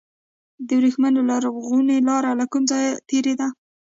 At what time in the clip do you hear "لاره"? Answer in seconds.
2.09-2.31